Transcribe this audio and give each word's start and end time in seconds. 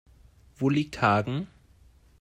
Wo 0.57 0.69
liegt 0.71 0.99
Hagen? 1.03 1.45